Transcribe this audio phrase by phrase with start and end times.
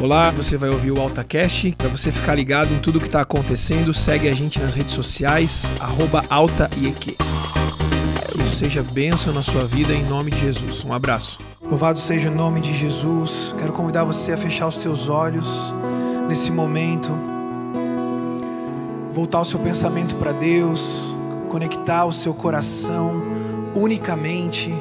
[0.00, 1.74] Olá, você vai ouvir o AltaCast.
[1.76, 5.72] Para você ficar ligado em tudo que está acontecendo, segue a gente nas redes sociais,
[6.30, 7.16] AltaIEQ.
[8.30, 10.84] Que isso seja bênção na sua vida em nome de Jesus.
[10.84, 11.40] Um abraço.
[11.60, 13.52] Louvado seja o nome de Jesus.
[13.58, 15.74] Quero convidar você a fechar os teus olhos
[16.28, 17.10] nesse momento.
[19.12, 21.12] Voltar o seu pensamento para Deus,
[21.48, 23.20] conectar o seu coração
[23.74, 24.72] unicamente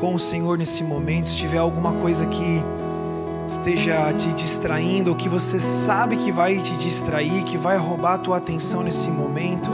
[0.00, 1.28] com o Senhor nesse momento.
[1.28, 2.60] Se tiver alguma coisa que
[3.46, 8.18] esteja te distraindo, ou que você sabe que vai te distrair, que vai roubar a
[8.18, 9.70] tua atenção nesse momento,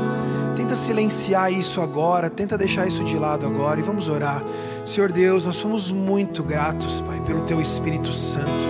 [0.57, 4.43] tenta silenciar isso agora, tenta deixar isso de lado agora e vamos orar.
[4.85, 8.69] Senhor Deus, nós somos muito gratos, Pai, pelo teu Espírito Santo.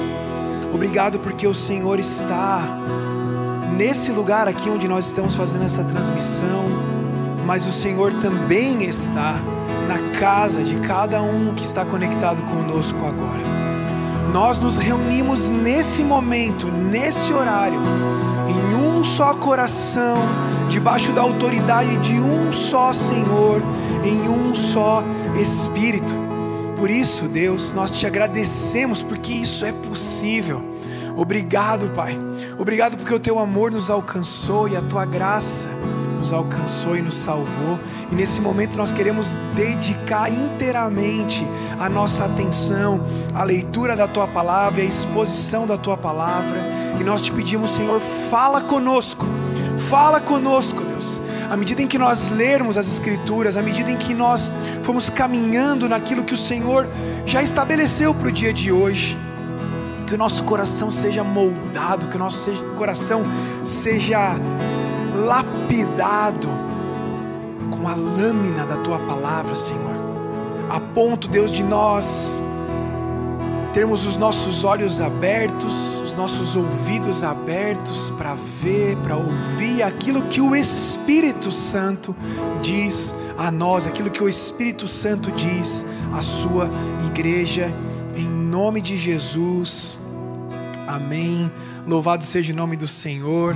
[0.73, 2.63] Obrigado porque o Senhor está
[3.77, 6.67] nesse lugar aqui onde nós estamos fazendo essa transmissão,
[7.47, 9.41] mas o Senhor também está
[9.89, 13.60] na casa de cada um que está conectado conosco agora
[14.33, 17.81] nós nos reunimos nesse momento, nesse horário,
[18.49, 20.17] em um só coração,
[20.69, 23.63] debaixo da autoridade de um só Senhor,
[24.05, 25.03] em um só
[25.41, 26.15] Espírito.
[26.77, 30.63] Por isso, Deus, nós te agradecemos porque isso é possível.
[31.17, 32.19] Obrigado, Pai.
[32.59, 35.69] Obrigado porque o teu amor nos alcançou e a tua graça
[36.21, 37.81] nos alcançou e nos salvou.
[38.13, 41.45] E nesse momento nós queremos dedicar inteiramente
[41.79, 43.01] a nossa atenção
[43.35, 46.59] à leitura da tua palavra, à exposição da tua palavra.
[47.01, 49.27] E nós te pedimos, Senhor, fala conosco.
[49.89, 51.21] Fala conosco, Deus.
[51.51, 54.51] À medida em que nós lermos as Escrituras, à medida em que nós
[54.83, 56.87] fomos caminhando naquilo que o Senhor
[57.25, 59.19] já estabeleceu para o dia de hoje,
[60.07, 63.23] que o nosso coração seja moldado, que o nosso coração
[63.65, 64.37] seja
[65.27, 66.49] lapidado
[67.71, 69.91] com a lâmina da tua palavra, Senhor,
[70.69, 72.43] a ponto, Deus, de nós
[73.73, 80.41] termos os nossos olhos abertos, os nossos ouvidos abertos para ver, para ouvir aquilo que
[80.41, 82.15] o Espírito Santo
[82.61, 86.69] diz a nós, aquilo que o Espírito Santo diz à sua
[87.07, 87.73] igreja,
[88.17, 90.01] em nome de Jesus.
[90.87, 91.51] Amém.
[91.87, 93.55] Louvado seja o nome do Senhor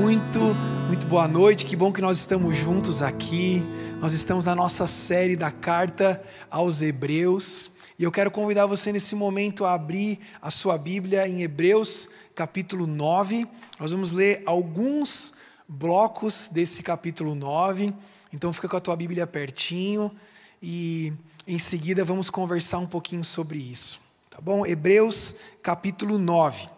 [0.00, 0.38] muito,
[0.86, 1.66] muito boa noite.
[1.66, 3.60] Que bom que nós estamos juntos aqui.
[4.00, 7.72] Nós estamos na nossa série da carta aos Hebreus.
[7.98, 12.86] E eu quero convidar você nesse momento a abrir a sua Bíblia em Hebreus, capítulo
[12.86, 13.44] 9.
[13.80, 15.34] Nós vamos ler alguns
[15.66, 17.92] blocos desse capítulo 9.
[18.32, 20.12] Então fica com a tua Bíblia pertinho
[20.62, 21.12] e
[21.44, 24.00] em seguida vamos conversar um pouquinho sobre isso.
[24.30, 24.64] Tá bom?
[24.64, 26.68] Hebreus, capítulo 9.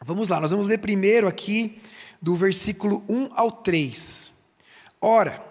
[0.00, 1.78] Vamos lá, nós vamos ler primeiro aqui
[2.22, 4.32] do versículo 1 ao 3.
[5.00, 5.44] Ora,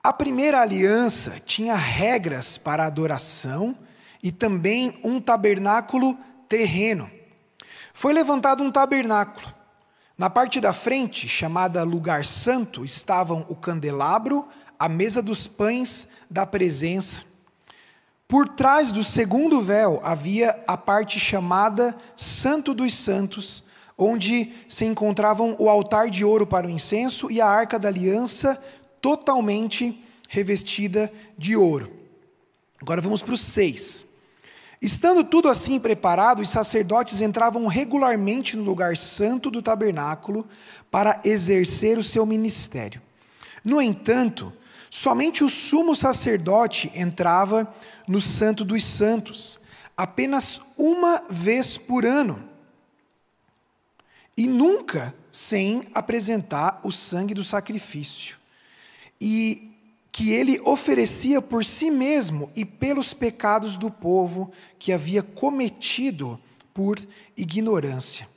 [0.00, 3.76] a primeira aliança tinha regras para adoração
[4.22, 6.16] e também um tabernáculo
[6.48, 7.10] terreno.
[7.92, 9.52] Foi levantado um tabernáculo.
[10.16, 14.46] Na parte da frente, chamada Lugar Santo, estavam o candelabro,
[14.78, 17.24] a mesa dos pães da presença.
[18.28, 23.64] Por trás do segundo véu havia a parte chamada Santo dos Santos,
[23.98, 28.56] onde se encontravam o altar de ouro para o incenso e a arca da aliança
[29.00, 31.92] totalmente revestida de ouro.
[32.80, 34.06] Agora vamos para o 6.
[34.80, 40.46] Estando tudo assim preparado, os sacerdotes entravam regularmente no lugar santo do tabernáculo
[40.88, 43.02] para exercer o seu ministério.
[43.64, 44.52] No entanto,
[44.88, 47.74] somente o sumo sacerdote entrava
[48.06, 49.58] no Santo dos Santos,
[49.96, 52.47] apenas uma vez por ano
[54.38, 58.36] e nunca sem apresentar o sangue do sacrifício,
[59.20, 59.76] e
[60.12, 66.40] que ele oferecia por si mesmo e pelos pecados do povo que havia cometido
[66.72, 67.00] por
[67.36, 68.28] ignorância.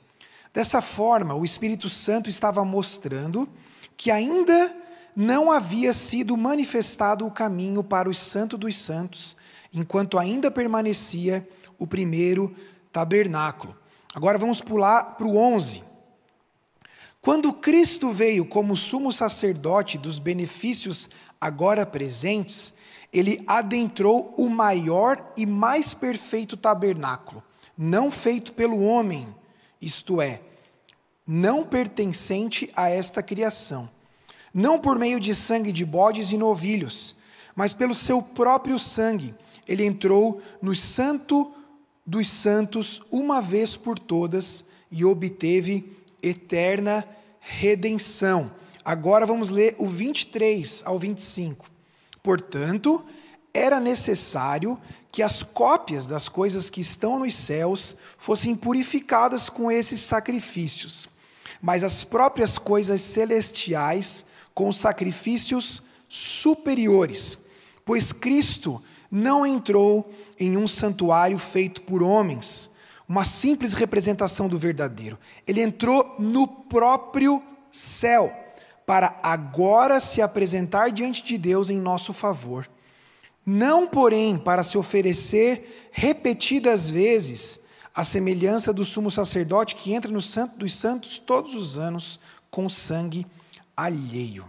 [0.52, 3.48] Dessa forma, o Espírito Santo estava mostrando
[3.96, 4.76] que ainda
[5.14, 9.36] não havia sido manifestado o caminho para o Santo dos Santos,
[9.72, 11.48] enquanto ainda permanecia
[11.78, 12.52] o primeiro
[12.90, 13.76] tabernáculo.
[14.12, 15.91] Agora vamos pular para o 11.
[17.22, 21.08] Quando Cristo veio como sumo sacerdote dos benefícios
[21.40, 22.74] agora presentes,
[23.12, 27.40] ele adentrou o maior e mais perfeito tabernáculo,
[27.78, 29.32] não feito pelo homem,
[29.80, 30.40] isto é,
[31.24, 33.88] não pertencente a esta criação,
[34.52, 37.14] não por meio de sangue de bodes e novilhos,
[37.54, 39.32] mas pelo seu próprio sangue.
[39.68, 41.52] Ele entrou no santo
[42.04, 47.06] dos santos uma vez por todas e obteve eterna
[47.40, 48.52] redenção.
[48.84, 51.66] Agora vamos ler o 23 ao 25.
[52.22, 53.04] Portanto,
[53.52, 54.78] era necessário
[55.10, 61.08] que as cópias das coisas que estão nos céus fossem purificadas com esses sacrifícios,
[61.60, 64.24] mas as próprias coisas celestiais
[64.54, 67.36] com sacrifícios superiores,
[67.84, 70.10] pois Cristo não entrou
[70.40, 72.70] em um santuário feito por homens,
[73.12, 75.18] uma simples representação do verdadeiro.
[75.46, 78.34] Ele entrou no próprio céu,
[78.86, 82.66] para agora se apresentar diante de Deus em nosso favor.
[83.44, 87.60] Não, porém, para se oferecer repetidas vezes,
[87.94, 92.18] a semelhança do sumo sacerdote que entra no Santo dos Santos todos os anos
[92.50, 93.26] com sangue
[93.76, 94.46] alheio.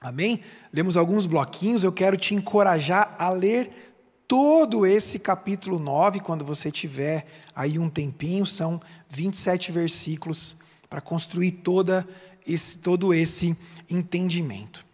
[0.00, 0.40] Amém?
[0.72, 3.85] Lemos alguns bloquinhos, eu quero te encorajar a ler
[4.28, 10.56] todo esse capítulo 9, quando você tiver aí um tempinho, são 27 versículos
[10.90, 12.06] para construir toda
[12.46, 13.56] esse, todo esse
[13.88, 14.84] entendimento.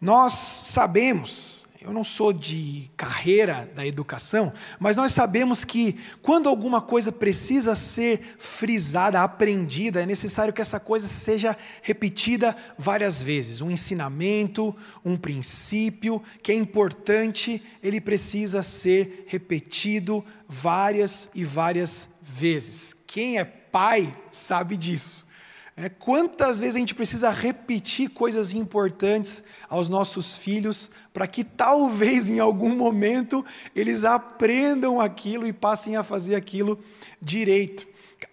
[0.00, 6.80] Nós sabemos, eu não sou de carreira da educação, mas nós sabemos que quando alguma
[6.80, 13.60] coisa precisa ser frisada, aprendida, é necessário que essa coisa seja repetida várias vezes.
[13.60, 14.74] Um ensinamento,
[15.04, 22.94] um princípio que é importante, ele precisa ser repetido várias e várias vezes.
[23.06, 25.26] Quem é pai sabe disso.
[25.74, 32.28] É, quantas vezes a gente precisa repetir coisas importantes aos nossos filhos para que talvez
[32.28, 36.78] em algum momento eles aprendam aquilo e passem a fazer aquilo
[37.20, 37.86] direito?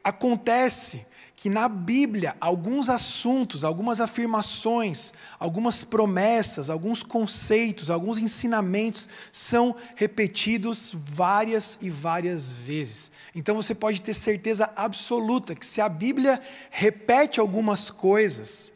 [0.04, 1.06] Acontece
[1.40, 10.94] que na Bíblia alguns assuntos, algumas afirmações, algumas promessas, alguns conceitos, alguns ensinamentos são repetidos
[10.94, 13.10] várias e várias vezes.
[13.34, 18.74] Então você pode ter certeza absoluta que se a Bíblia repete algumas coisas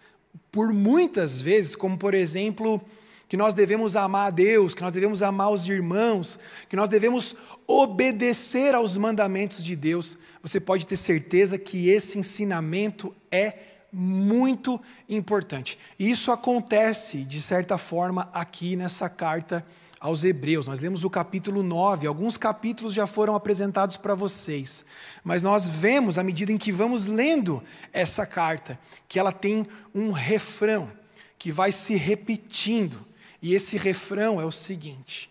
[0.50, 2.82] por muitas vezes, como por exemplo,
[3.34, 6.38] que nós devemos amar a Deus, que nós devemos amar os irmãos,
[6.70, 7.36] que nós devemos
[7.66, 13.56] obedecer aos mandamentos de Deus, você pode ter certeza que esse ensinamento é
[13.92, 15.80] muito importante.
[15.98, 19.66] E isso acontece, de certa forma, aqui nessa carta
[20.00, 20.68] aos Hebreus.
[20.68, 24.86] Nós lemos o capítulo 9, alguns capítulos já foram apresentados para vocês,
[25.24, 30.12] mas nós vemos, à medida em que vamos lendo essa carta, que ela tem um
[30.12, 30.88] refrão
[31.40, 33.12] que vai se repetindo.
[33.44, 35.30] E esse refrão é o seguinte: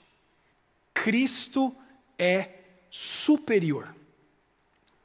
[0.93, 1.75] Cristo
[2.19, 2.50] é
[2.91, 3.97] superior.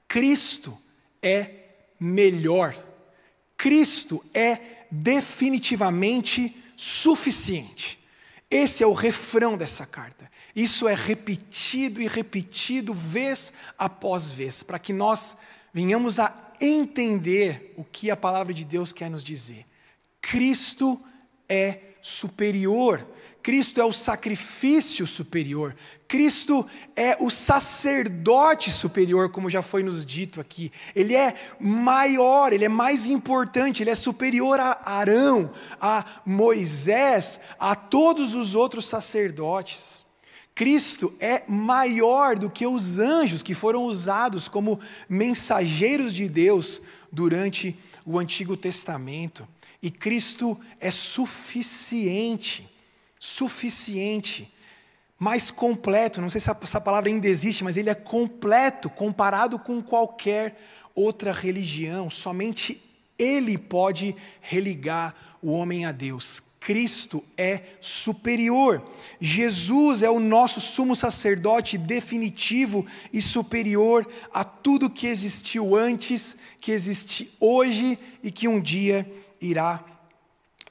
[0.10, 0.78] Cristo
[1.22, 1.52] é
[1.98, 2.78] melhor.
[3.56, 7.98] Cristo é definitivamente suficiente.
[8.52, 10.30] Esse é o refrão dessa carta.
[10.54, 15.38] Isso é repetido e repetido vez após vez, para que nós
[15.74, 19.66] venhamos a entender o que a palavra de Deus quer nos dizer.
[20.22, 21.00] Cristo
[21.48, 23.06] é superior.
[23.44, 25.76] Cristo é o sacrifício superior.
[26.08, 26.66] Cristo
[26.96, 30.72] é o sacerdote superior, como já foi nos dito aqui.
[30.96, 37.76] Ele é maior, ele é mais importante, ele é superior a Arão, a Moisés, a
[37.76, 40.06] todos os outros sacerdotes.
[40.56, 46.82] Cristo é maior do que os anjos que foram usados como mensageiros de Deus
[47.12, 49.48] durante o Antigo Testamento.
[49.88, 52.70] E Cristo é suficiente,
[53.18, 54.54] suficiente,
[55.18, 56.20] mais completo.
[56.20, 60.60] Não sei se essa palavra ainda existe, mas ele é completo comparado com qualquer
[60.94, 62.10] outra religião.
[62.10, 62.84] Somente
[63.18, 66.44] ele pode religar o homem a Deus.
[66.60, 68.84] Cristo é superior.
[69.22, 76.74] Jesus é o nosso sumo sacerdote definitivo e superior a tudo que existiu antes, que
[76.74, 79.10] existe hoje e que um dia
[79.42, 79.84] irá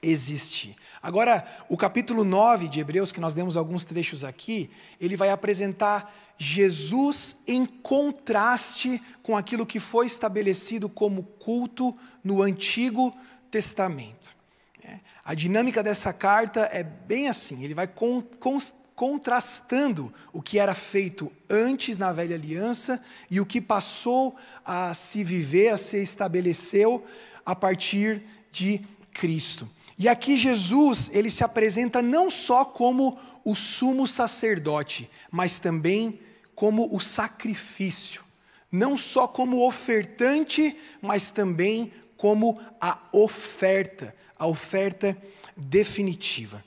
[0.03, 0.77] existir.
[1.03, 4.71] Agora, o capítulo 9 de Hebreus, que nós demos alguns trechos aqui,
[5.01, 13.15] ele vai apresentar Jesus em contraste com aquilo que foi estabelecido como culto no Antigo
[13.51, 14.37] Testamento.
[14.85, 18.59] É, a dinâmica dessa carta é bem assim: ele vai con, con,
[18.95, 25.25] contrastando o que era feito antes na velha aliança e o que passou a se
[25.25, 27.05] viver, a se estabeleceu
[27.45, 28.23] a partir
[28.57, 28.81] de
[29.13, 29.69] Cristo.
[29.99, 36.19] E aqui Jesus, ele se apresenta não só como o sumo sacerdote, mas também
[36.55, 38.25] como o sacrifício.
[38.73, 45.17] Não só como ofertante, mas também como a oferta, a oferta
[45.55, 46.65] definitiva.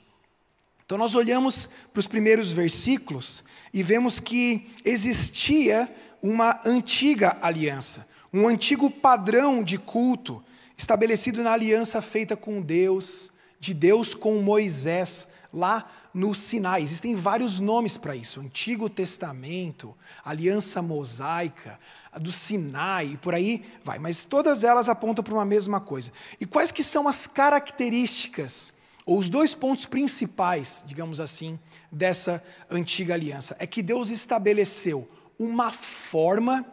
[0.86, 5.92] Então nós olhamos para os primeiros versículos e vemos que existia
[6.22, 10.42] uma antiga aliança, um antigo padrão de culto
[10.80, 16.82] estabelecido na aliança feita com Deus de Deus com Moisés lá no Sinai.
[16.82, 19.94] Existem vários nomes para isso: Antigo Testamento,
[20.24, 21.78] Aliança Mosaica,
[22.18, 23.98] do Sinai, e por aí vai.
[23.98, 26.10] Mas todas elas apontam para uma mesma coisa.
[26.40, 28.72] E quais que são as características,
[29.04, 31.60] ou os dois pontos principais, digamos assim,
[31.92, 33.54] dessa antiga aliança?
[33.58, 35.06] É que Deus estabeleceu
[35.38, 36.64] uma forma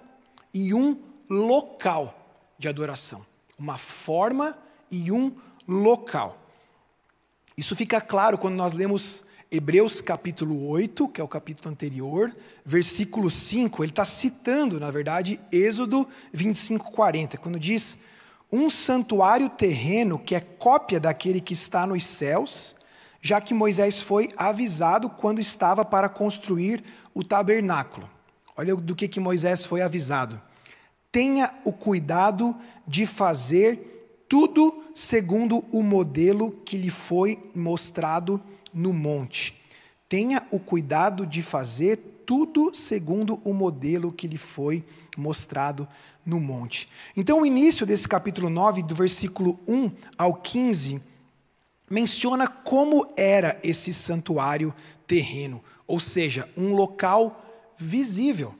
[0.53, 0.97] e um
[1.29, 2.17] local
[2.57, 3.26] de adoração.
[3.57, 4.57] Uma forma
[4.89, 5.35] e um
[5.67, 6.37] local.
[7.57, 12.35] Isso fica claro quando nós lemos Hebreus capítulo 8, que é o capítulo anterior,
[12.65, 17.97] versículo 5, ele está citando, na verdade, Êxodo 25, 40, quando diz:
[18.51, 22.75] Um santuário terreno que é cópia daquele que está nos céus,
[23.21, 26.83] já que Moisés foi avisado quando estava para construir
[27.13, 28.09] o tabernáculo.
[28.55, 30.41] Olha do que, que Moisés foi avisado.
[31.17, 32.55] Tenha o cuidado
[32.87, 38.39] de fazer tudo segundo o modelo que lhe foi mostrado
[38.71, 39.59] no monte.
[40.07, 44.85] Tenha o cuidado de fazer tudo segundo o modelo que lhe foi
[45.17, 45.87] mostrado
[46.23, 46.87] no monte.
[47.15, 51.01] Então, o início desse capítulo 9, do versículo 1 ao 15,
[51.89, 54.71] menciona como era esse santuário
[55.07, 57.43] terreno, ou seja, um local
[57.75, 58.53] visível,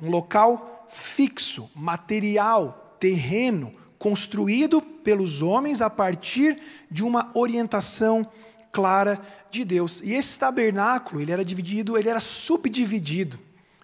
[0.00, 8.26] um local fixo, material, terreno, construído pelos homens a partir de uma orientação
[8.70, 9.20] clara
[9.50, 10.00] de Deus.
[10.02, 13.38] E esse tabernáculo, ele era dividido, ele era subdividido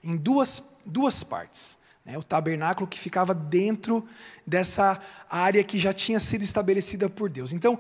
[0.05, 1.77] em duas, duas partes.
[2.05, 2.17] Né?
[2.17, 4.07] O tabernáculo que ficava dentro
[4.47, 7.53] dessa área que já tinha sido estabelecida por Deus.
[7.53, 7.77] Então,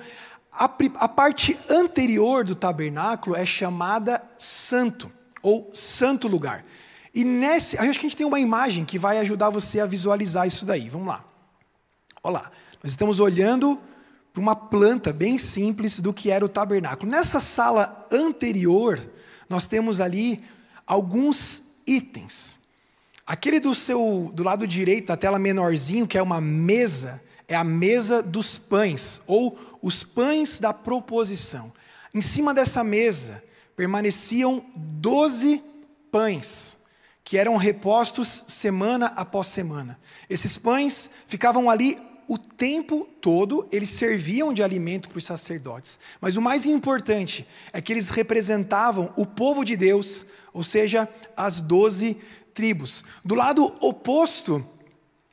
[0.53, 0.65] a,
[0.97, 5.11] a parte anterior do tabernáculo é chamada santo,
[5.41, 6.65] ou santo lugar.
[7.15, 10.47] E nesse, acho que a gente tem uma imagem que vai ajudar você a visualizar
[10.47, 10.89] isso daí.
[10.89, 11.25] Vamos lá.
[12.23, 12.51] Olha lá.
[12.83, 13.79] Nós estamos olhando
[14.33, 17.11] para uma planta bem simples do que era o tabernáculo.
[17.11, 18.99] Nessa sala anterior,
[19.49, 20.43] nós temos ali
[20.87, 22.59] alguns itens.
[23.27, 27.65] Aquele do seu do lado direito da tela menorzinho, que é uma mesa, é a
[27.65, 31.73] mesa dos pães ou os pães da proposição.
[32.15, 33.43] Em cima dessa mesa
[33.77, 35.63] permaneciam doze
[36.11, 36.80] pães
[37.25, 39.99] que eram repostos semana após semana.
[40.29, 41.99] Esses pães ficavam ali
[42.31, 45.99] o tempo todo, eles serviam de alimento para os sacerdotes.
[46.21, 51.61] Mas o mais importante é que eles representavam o povo de Deus, ou seja, as
[51.61, 52.17] doze
[52.55, 53.03] tribos.
[53.25, 54.65] Do lado oposto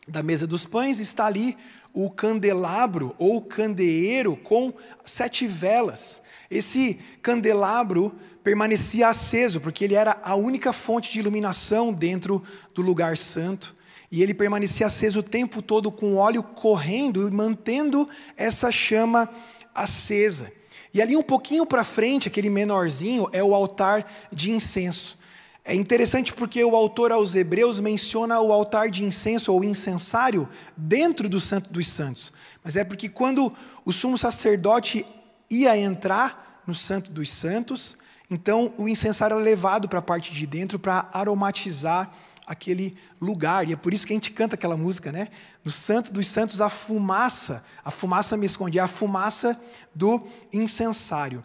[0.07, 1.55] da mesa dos pães está ali
[1.93, 6.21] o candelabro ou candeeiro com sete velas.
[6.49, 8.15] Esse candelabro
[8.47, 12.41] permanecia aceso, porque ele era a única fonte de iluminação dentro
[12.73, 13.75] do lugar santo.
[14.09, 19.29] E ele permanecia aceso o tempo todo com óleo correndo e mantendo essa chama
[19.75, 20.49] acesa.
[20.93, 25.19] E ali um pouquinho para frente, aquele menorzinho, é o altar de incenso.
[25.65, 31.27] É interessante porque o autor aos Hebreus menciona o altar de incenso ou incensário dentro
[31.27, 32.31] do Santo dos Santos.
[32.63, 35.05] Mas é porque quando o sumo sacerdote
[35.49, 37.97] ia entrar no Santo dos Santos,
[38.29, 42.11] então o incensário era levado para a parte de dentro para aromatizar
[42.45, 43.67] aquele lugar.
[43.67, 45.27] E é por isso que a gente canta aquela música, né?
[45.63, 49.59] No Santo dos Santos, a fumaça, a fumaça me esconde, é a fumaça
[49.93, 51.43] do incensário.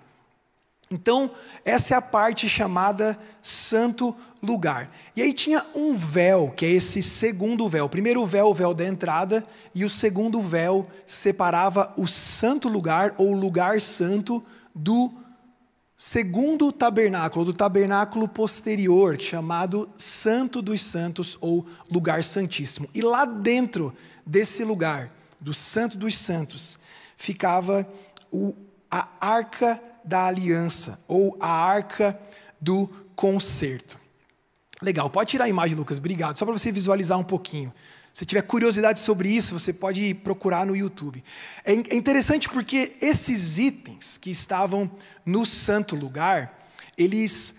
[0.93, 1.31] Então,
[1.65, 4.91] essa é a parte chamada santo lugar.
[5.17, 7.87] E aí tinha um véu, que é esse segundo véu.
[7.87, 13.15] O primeiro véu, o véu da entrada, e o segundo véu separava o santo lugar,
[13.17, 15.11] ou lugar santo, do
[16.04, 22.88] segundo tabernáculo, do tabernáculo posterior, chamado Santo dos Santos ou Lugar Santíssimo.
[22.92, 23.94] E lá dentro
[24.26, 26.76] desse lugar, do Santo dos Santos,
[27.16, 27.88] ficava
[28.32, 28.52] o,
[28.90, 32.18] a Arca da Aliança ou a Arca
[32.61, 33.97] do Concerto.
[34.82, 37.73] Legal, pode tirar a imagem, Lucas, obrigado, só para você visualizar um pouquinho.
[38.12, 41.25] Se tiver curiosidade sobre isso, você pode procurar no YouTube.
[41.64, 44.90] É, é interessante porque esses itens que estavam
[45.25, 47.54] no santo lugar, eles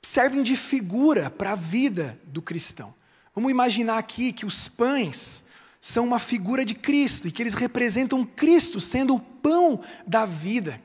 [0.00, 2.94] servem de figura para a vida do cristão.
[3.34, 5.44] Vamos imaginar aqui que os pães
[5.80, 10.80] são uma figura de Cristo e que eles representam Cristo sendo o pão da vida.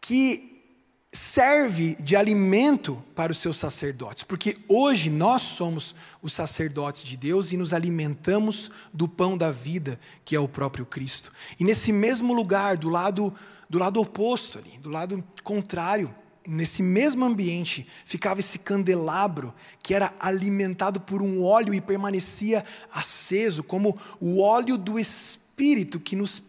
[0.00, 0.51] Que
[1.12, 7.52] serve de alimento para os seus sacerdotes, porque hoje nós somos os sacerdotes de Deus
[7.52, 11.30] e nos alimentamos do pão da vida, que é o próprio Cristo.
[11.60, 13.34] E nesse mesmo lugar, do lado
[13.68, 16.14] do lado oposto ali, do lado contrário,
[16.46, 23.62] nesse mesmo ambiente, ficava esse candelabro que era alimentado por um óleo e permanecia aceso,
[23.62, 26.42] como o óleo do Espírito espírito que nos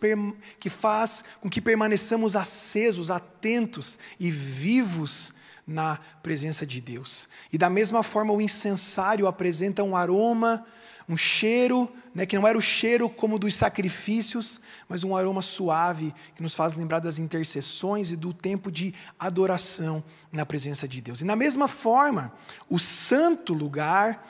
[0.59, 5.33] que faz com que permaneçamos acesos, atentos e vivos
[5.67, 7.27] na presença de Deus.
[7.51, 10.65] E da mesma forma o incensário apresenta um aroma,
[11.07, 16.13] um cheiro, né, que não era o cheiro como dos sacrifícios, mas um aroma suave
[16.33, 21.21] que nos faz lembrar das intercessões e do tempo de adoração na presença de Deus.
[21.21, 22.31] E na mesma forma,
[22.69, 24.25] o santo lugar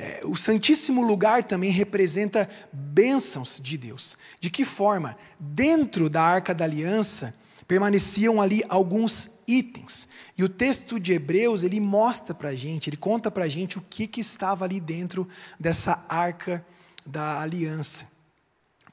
[0.00, 4.16] é, o Santíssimo Lugar também representa bênçãos de Deus.
[4.38, 5.16] De que forma?
[5.40, 7.34] Dentro da Arca da Aliança
[7.66, 10.06] permaneciam ali alguns itens.
[10.36, 13.76] E o texto de Hebreus, ele mostra para a gente, ele conta para a gente
[13.76, 15.28] o que, que estava ali dentro
[15.58, 16.64] dessa Arca
[17.04, 18.06] da Aliança.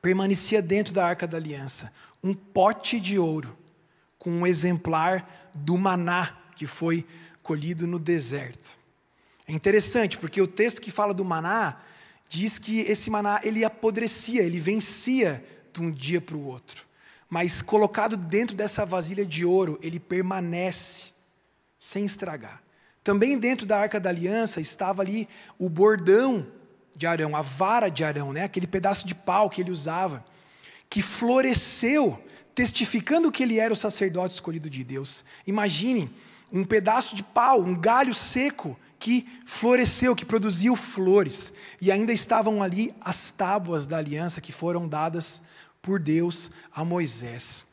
[0.02, 1.94] Permanecia dentro da Arca da Aliança
[2.24, 3.56] um pote de ouro
[4.18, 7.06] com um exemplar do maná que foi
[7.44, 8.84] colhido no deserto.
[9.48, 11.78] É interessante, porque o texto que fala do maná
[12.28, 16.86] diz que esse maná ele apodrecia, ele vencia de um dia para o outro.
[17.30, 21.12] Mas colocado dentro dessa vasilha de ouro, ele permanece
[21.78, 22.62] sem estragar.
[23.04, 26.48] Também dentro da arca da aliança estava ali o bordão
[26.96, 28.44] de Arão, a vara de Arão, né?
[28.44, 30.26] aquele pedaço de pau que ele usava,
[30.90, 32.20] que floresceu,
[32.56, 35.24] testificando que ele era o sacerdote escolhido de Deus.
[35.46, 36.10] Imagine
[36.52, 41.54] um pedaço de pau, um galho seco, que floresceu, que produziu flores.
[41.82, 45.42] E ainda estavam ali as tábuas da aliança que foram dadas
[45.82, 47.66] por Deus a Moisés.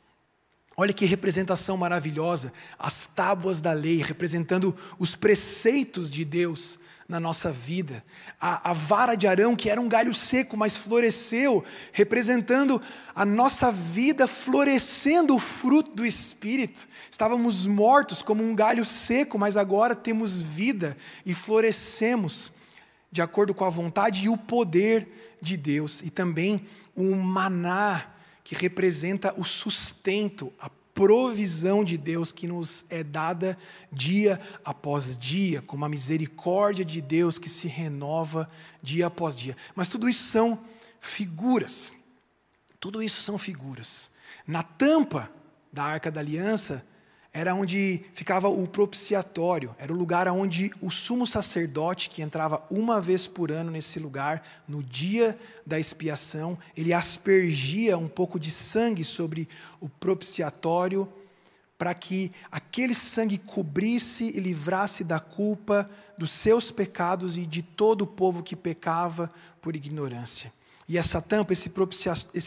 [0.77, 6.79] Olha que representação maravilhosa, as tábuas da lei, representando os preceitos de Deus
[7.13, 8.03] na nossa vida.
[8.41, 12.81] A, a, vara de Arão, que era um galho seco, mas floresceu, representando
[13.15, 16.89] a nossa vida florescendo o fruto do Espírito.
[17.11, 22.51] Estávamos mortos como um galho seco, mas agora temos vida e florescemos
[23.13, 26.01] de acordo com a vontade e o poder de Deus.
[26.01, 26.67] E também
[26.97, 28.07] o maná,
[28.43, 33.59] que representa o sustento, a provisão de Deus que nos é dada
[33.91, 38.49] dia após dia, com uma misericórdia de Deus que se renova
[38.83, 39.57] dia após dia.
[39.75, 40.59] Mas tudo isso são
[41.01, 41.95] figuras.
[42.79, 44.11] Tudo isso são figuras.
[44.47, 45.31] Na tampa
[45.73, 46.85] da arca da aliança
[47.33, 53.01] era onde ficava o propiciatório, era o lugar onde o sumo sacerdote, que entrava uma
[53.01, 59.03] vez por ano nesse lugar, no dia da expiação, ele aspergia um pouco de sangue
[59.03, 59.49] sobre
[59.81, 61.11] o propiciatório,
[61.79, 68.03] para que aquele sangue cobrisse e livrasse da culpa dos seus pecados e de todo
[68.03, 70.53] o povo que pecava por ignorância.
[70.93, 71.71] E essa tampa, esse,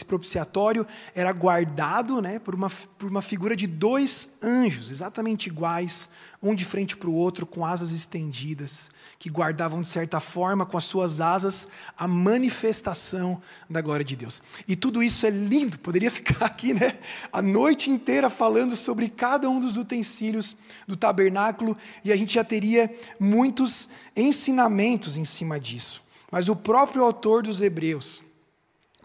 [0.04, 6.08] propiciatório, era guardado né, por, uma, por uma figura de dois anjos, exatamente iguais,
[6.40, 10.76] um de frente para o outro, com asas estendidas, que guardavam, de certa forma, com
[10.76, 11.66] as suas asas,
[11.98, 14.40] a manifestação da glória de Deus.
[14.68, 17.00] E tudo isso é lindo, poderia ficar aqui né,
[17.32, 20.54] a noite inteira falando sobre cada um dos utensílios
[20.86, 26.00] do tabernáculo, e a gente já teria muitos ensinamentos em cima disso.
[26.30, 28.22] Mas o próprio autor dos Hebreus,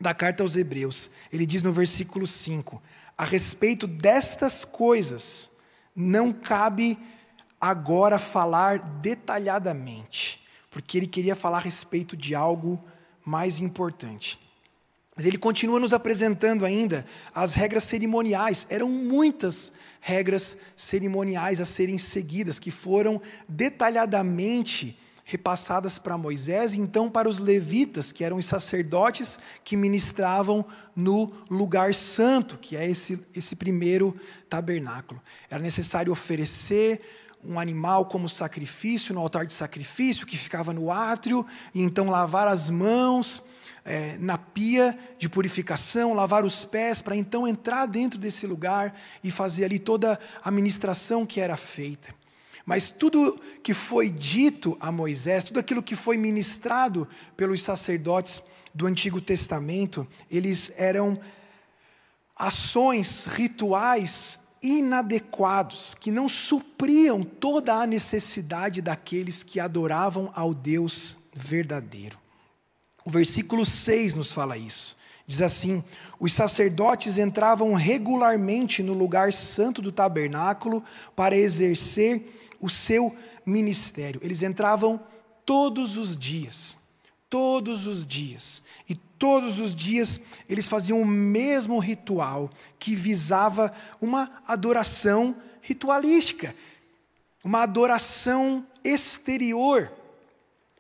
[0.02, 1.10] da carta aos Hebreus.
[1.32, 2.82] Ele diz no versículo 5:
[3.18, 5.50] A respeito destas coisas,
[5.96, 6.98] não cabe
[7.60, 12.84] agora falar detalhadamente, porque ele queria falar a respeito de algo
[13.24, 14.40] mais importante.
[15.16, 18.66] Mas ele continua nos apresentando ainda as regras cerimoniais.
[18.70, 24.98] Eram muitas regras cerimoniais a serem seguidas, que foram detalhadamente
[25.32, 31.32] repassadas para Moisés e então para os levitas, que eram os sacerdotes que ministravam no
[31.50, 34.14] lugar santo, que é esse, esse primeiro
[34.50, 35.22] tabernáculo.
[35.50, 37.00] Era necessário oferecer
[37.44, 42.50] um animal como sacrifício no altar de sacrifício que ficava no átrio, e então lavar
[42.50, 43.42] as mãos
[43.86, 49.32] é, na pia de purificação, lavar os pés, para então entrar dentro desse lugar e
[49.32, 52.21] fazer ali toda a ministração que era feita.
[52.66, 58.42] Mas tudo que foi dito a Moisés, tudo aquilo que foi ministrado pelos sacerdotes
[58.74, 61.20] do Antigo Testamento, eles eram
[62.36, 72.20] ações rituais inadequados, que não supriam toda a necessidade daqueles que adoravam ao Deus verdadeiro.
[73.04, 74.96] O versículo 6 nos fala isso.
[75.26, 75.84] Diz assim:
[76.20, 80.84] os sacerdotes entravam regularmente no lugar santo do tabernáculo
[81.16, 84.22] para exercer o seu ministério.
[84.24, 85.00] Eles entravam
[85.46, 86.78] todos os dias,
[87.30, 88.62] todos os dias.
[88.88, 96.56] E todos os dias eles faziam o mesmo ritual que visava uma adoração ritualística,
[97.44, 99.92] uma adoração exterior.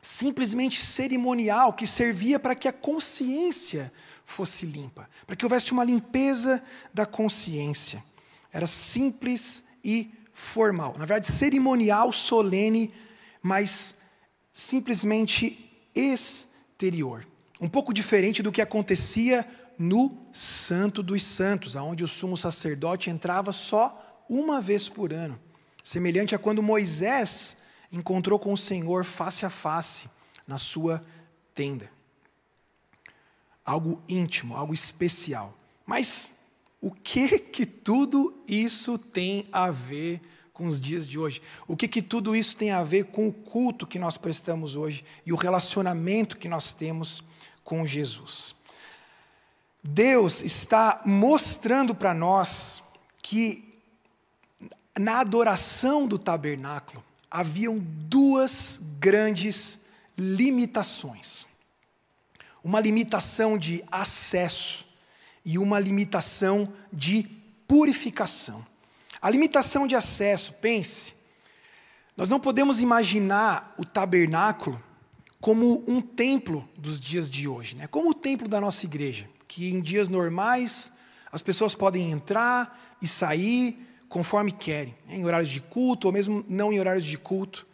[0.02, 3.94] simplesmente cerimonial que servia para que a consciência
[4.26, 8.04] fosse limpa, para que houvesse uma limpeza da consciência.
[8.52, 10.10] Era simples e
[10.42, 10.94] formal.
[10.98, 12.92] Na verdade, cerimonial, solene,
[13.42, 13.96] mas
[14.52, 17.26] simplesmente exterior.
[17.60, 23.52] Um pouco diferente do que acontecia no Santo dos Santos, aonde o sumo sacerdote entrava
[23.52, 25.40] só uma vez por ano.
[25.84, 27.56] Semelhante a quando Moisés
[27.92, 30.10] encontrou com o Senhor face a face
[30.48, 31.04] na sua
[31.54, 31.90] tenda.
[33.64, 35.56] Algo íntimo, algo especial.
[35.86, 36.34] Mas
[36.82, 40.20] o que que tudo isso tem a ver
[40.52, 41.40] com os dias de hoje?
[41.68, 45.06] O que que tudo isso tem a ver com o culto que nós prestamos hoje
[45.24, 47.24] e o relacionamento que nós temos
[47.64, 48.56] com Jesus?
[49.84, 52.82] Deus está mostrando para nós
[53.22, 53.80] que
[55.00, 59.80] na adoração do tabernáculo haviam duas grandes
[60.18, 61.46] limitações.
[62.64, 64.91] Uma limitação de acesso
[65.46, 67.24] e uma limitação de
[67.68, 68.66] purificação.
[69.22, 71.16] A limitação de acesso, pense,
[72.18, 74.82] nós não podemos imaginar o tabernáculo
[75.40, 77.88] como um templo dos dias de hoje, né?
[77.88, 80.92] como o templo da nossa igreja, que em dias normais
[81.32, 85.16] as pessoas podem entrar e sair conforme querem, né?
[85.16, 87.66] em horários de culto ou mesmo não em horários de culto.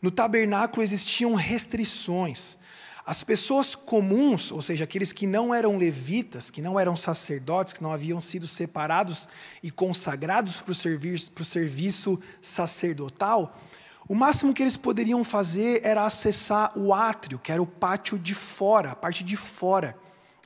[0.00, 2.58] No tabernáculo existiam restrições.
[3.06, 7.80] As pessoas comuns, ou seja, aqueles que não eram levitas, que não eram sacerdotes, que
[7.80, 9.28] não haviam sido separados
[9.62, 13.56] e consagrados para o serviço, serviço sacerdotal,
[14.08, 18.34] o máximo que eles poderiam fazer era acessar o átrio, que era o pátio de
[18.34, 19.96] fora, a parte de fora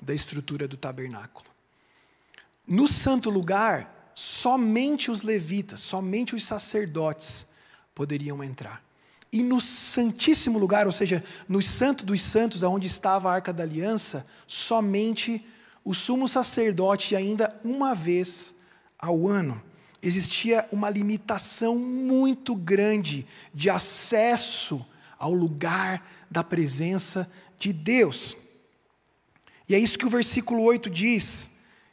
[0.03, 1.47] da estrutura do tabernáculo.
[2.67, 7.47] No santo lugar, somente os levitas, somente os sacerdotes
[7.95, 8.83] poderiam entrar.
[9.33, 13.63] E no Santíssimo Lugar, ou seja, no Santo dos Santos, onde estava a Arca da
[13.63, 15.45] Aliança, somente
[15.85, 18.55] o sumo sacerdote, ainda uma vez
[18.99, 19.63] ao ano,
[20.03, 24.85] existia uma limitação muito grande de acesso
[25.19, 28.37] ao lugar da presença de Deus.
[29.69, 31.51] E é isso que o versículo 8 diz: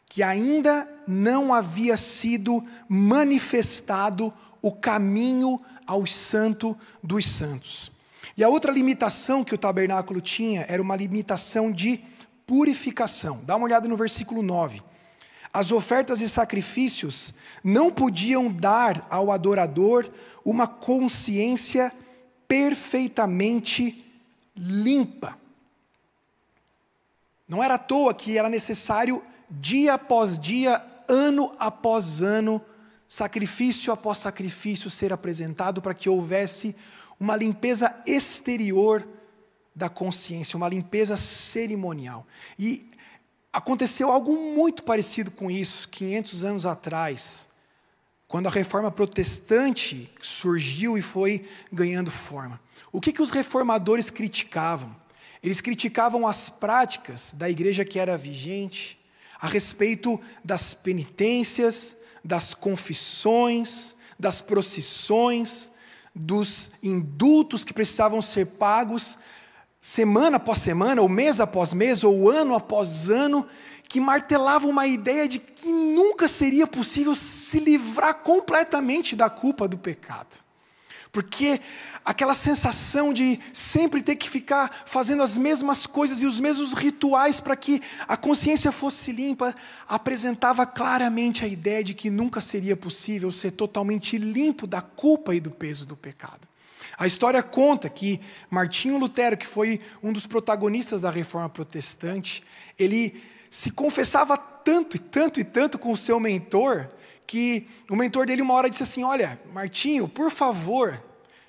[0.10, 7.92] que ainda não havia sido manifestado o caminho ao Santo dos Santos.
[8.36, 12.04] E a outra limitação que o tabernáculo tinha era uma limitação de
[12.46, 13.42] purificação.
[13.44, 14.84] Dá uma olhada no versículo 9.
[15.52, 20.08] As ofertas e sacrifícios não podiam dar ao adorador
[20.46, 21.92] uma consciência
[22.48, 24.06] perfeitamente
[24.56, 25.38] limpa.
[27.48, 32.62] Não era à toa que era necessário, dia após dia, ano após ano,
[33.08, 36.76] sacrifício após sacrifício ser apresentado para que houvesse
[37.20, 39.08] uma limpeza exterior
[39.76, 42.26] da consciência, uma limpeza cerimonial.
[42.58, 42.90] E
[43.52, 47.48] aconteceu algo muito parecido com isso 500 anos atrás,
[48.28, 52.60] quando a reforma protestante surgiu e foi ganhando forma.
[52.92, 54.96] O que, que os reformadores criticavam?
[55.42, 59.00] Eles criticavam as práticas da igreja que era vigente
[59.40, 65.70] a respeito das penitências, das confissões, das procissões,
[66.14, 69.18] dos indultos que precisavam ser pagos
[69.80, 73.48] semana após semana, ou mês após mês, ou ano após ano,
[73.88, 79.78] que martelavam uma ideia de que nunca seria possível se livrar completamente da culpa do
[79.78, 80.47] pecado.
[81.18, 81.60] Porque
[82.06, 87.40] aquela sensação de sempre ter que ficar fazendo as mesmas coisas e os mesmos rituais
[87.40, 89.56] para que a consciência fosse limpa,
[89.88, 95.40] apresentava claramente a ideia de que nunca seria possível ser totalmente limpo da culpa e
[95.40, 96.48] do peso do pecado.
[96.96, 102.44] A história conta que Martinho Lutero, que foi um dos protagonistas da reforma protestante,
[102.78, 106.92] ele se confessava tanto e tanto e tanto com o seu mentor,
[107.28, 111.04] que o mentor dele uma hora disse assim: Olha, Martinho, por favor,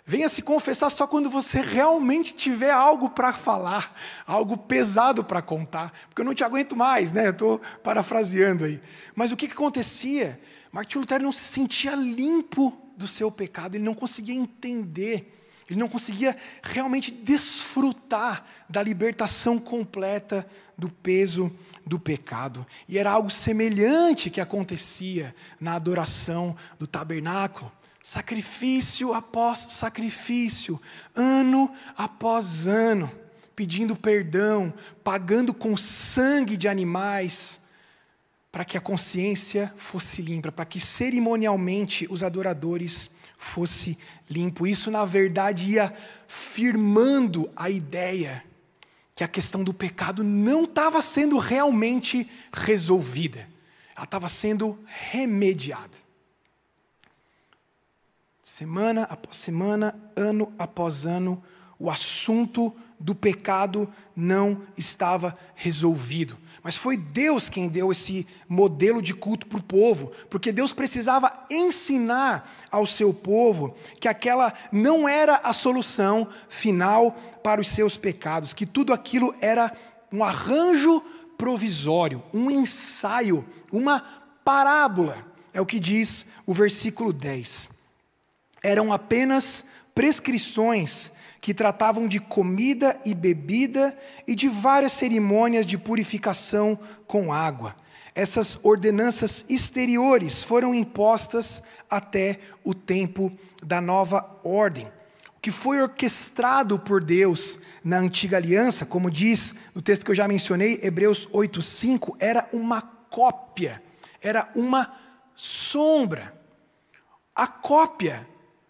[0.09, 3.95] Venha se confessar só quando você realmente tiver algo para falar,
[4.27, 7.27] algo pesado para contar, porque eu não te aguento mais, né?
[7.27, 8.81] Eu estou parafraseando aí.
[9.15, 10.41] Mas o que, que acontecia?
[10.73, 15.91] Martinho Lutero não se sentia limpo do seu pecado, ele não conseguia entender, ele não
[15.91, 22.67] conseguia realmente desfrutar da libertação completa do peso do pecado.
[22.89, 27.71] E era algo semelhante que acontecia na adoração do tabernáculo
[28.09, 30.81] sacrifício após sacrifício,
[31.15, 33.13] ano após ano,
[33.55, 34.73] pedindo perdão,
[35.05, 37.61] pagando com sangue de animais,
[38.51, 44.67] para que a consciência fosse limpa, para que cerimonialmente os adoradores fosse limpo.
[44.67, 45.95] Isso, na verdade, ia
[46.27, 48.43] firmando a ideia
[49.15, 53.47] que a questão do pecado não estava sendo realmente resolvida,
[53.95, 56.08] ela estava sendo remediada.
[58.49, 61.43] Semana após semana, ano após ano,
[61.79, 66.39] o assunto do pecado não estava resolvido.
[66.63, 71.45] Mas foi Deus quem deu esse modelo de culto para o povo, porque Deus precisava
[71.51, 77.13] ensinar ao seu povo que aquela não era a solução final
[77.45, 79.71] para os seus pecados, que tudo aquilo era
[80.11, 81.03] um arranjo
[81.37, 84.01] provisório, um ensaio, uma
[84.43, 85.23] parábola.
[85.53, 87.77] É o que diz o versículo 10.
[88.63, 96.79] Eram apenas prescrições que tratavam de comida e bebida e de várias cerimônias de purificação
[97.07, 97.77] com água.
[98.15, 104.87] Essas ordenanças exteriores foram impostas até o tempo da nova ordem.
[105.37, 110.17] O que foi orquestrado por Deus na antiga aliança, como diz no texto que eu
[110.17, 113.81] já mencionei, Hebreus 8:5, era uma cópia,
[114.21, 114.93] era uma
[115.35, 116.35] sombra.
[117.35, 118.27] A cópia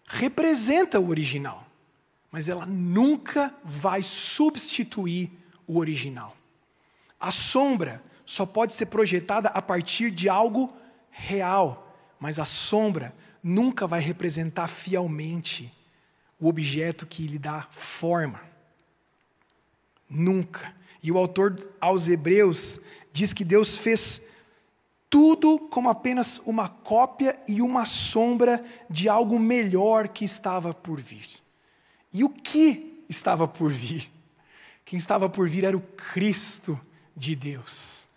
[0.09, 1.69] representa o original
[2.31, 5.31] mas ela nunca vai substituir
[5.65, 6.35] o original.
[7.19, 10.75] A sombra só pode ser projetada a partir de algo
[11.09, 15.73] real, mas a sombra nunca vai representar fielmente
[16.39, 18.41] o objeto que lhe dá forma.
[20.07, 20.73] Nunca.
[21.01, 22.79] E o autor aos Hebreus
[23.11, 24.21] diz que Deus fez
[25.09, 31.27] tudo como apenas uma cópia e uma sombra de algo melhor que estava por vir.
[32.13, 34.11] E o que estava por vir?
[34.83, 36.79] Quem estava por vir era o Cristo
[37.15, 38.08] de Deus,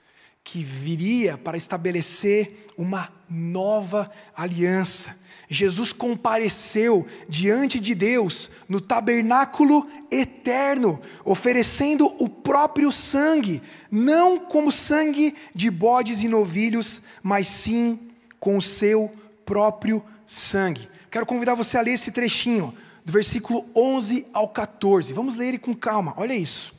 [0.45, 5.17] que viria para estabelecer uma nova aliança.
[5.49, 15.35] Jesus compareceu diante de Deus no tabernáculo eterno, oferecendo o próprio sangue, não como sangue
[15.55, 17.99] de bodes e novilhos, mas sim
[18.41, 19.13] com o seu
[19.45, 20.89] próprio sangue.
[21.11, 22.75] Quero convidar você a ler esse trechinho
[23.05, 25.13] do versículo 11 ao 14.
[25.13, 26.75] Vamos ler ele com calma, olha isso.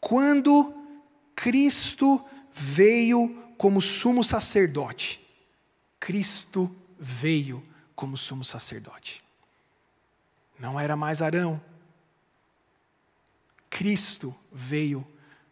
[0.00, 0.72] Quando
[1.34, 5.20] Cristo veio como sumo sacerdote,
[5.98, 7.62] Cristo veio
[7.94, 9.22] como sumo sacerdote.
[10.58, 11.60] Não era mais Arão.
[13.70, 15.06] Cristo veio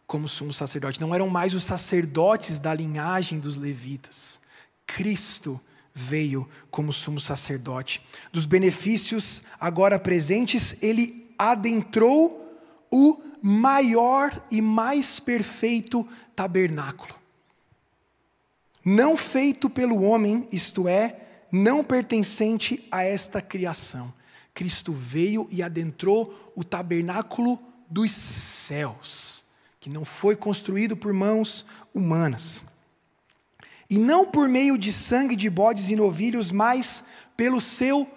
[0.05, 1.01] como sumo sacerdote.
[1.01, 4.39] Não eram mais os sacerdotes da linhagem dos levitas.
[4.85, 5.59] Cristo
[5.93, 8.01] veio como sumo sacerdote.
[8.31, 12.59] Dos benefícios agora presentes, ele adentrou
[12.91, 17.15] o maior e mais perfeito tabernáculo.
[18.83, 24.13] Não feito pelo homem, isto é, não pertencente a esta criação.
[24.53, 29.43] Cristo veio e adentrou o tabernáculo dos céus,
[29.79, 32.63] que não foi construído por mãos humanas
[33.91, 37.03] e não por meio de sangue de bodes e novilhos, mas
[37.35, 38.09] pelo seu